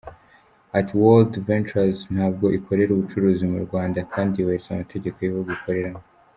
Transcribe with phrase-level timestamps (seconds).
[0.77, 6.01] Ati “World Ventures ntabwo ikorera ubucuruzi mu Rwanda kandi yubahiriza amategeko y’ibihugu ikoreramo.